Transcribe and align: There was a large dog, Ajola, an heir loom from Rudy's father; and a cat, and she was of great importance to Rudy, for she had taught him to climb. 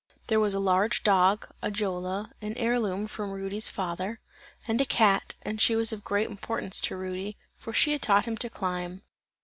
There 0.29 0.39
was 0.39 0.55
a 0.55 0.59
large 0.59 1.03
dog, 1.03 1.47
Ajola, 1.61 2.31
an 2.41 2.57
heir 2.57 2.79
loom 2.79 3.05
from 3.05 3.29
Rudy's 3.29 3.69
father; 3.69 4.19
and 4.67 4.81
a 4.81 4.85
cat, 4.85 5.35
and 5.43 5.61
she 5.61 5.75
was 5.75 5.93
of 5.93 6.03
great 6.03 6.27
importance 6.27 6.81
to 6.81 6.97
Rudy, 6.97 7.37
for 7.55 7.71
she 7.71 7.91
had 7.91 8.01
taught 8.01 8.25
him 8.25 8.35
to 8.37 8.49
climb. 8.49 9.03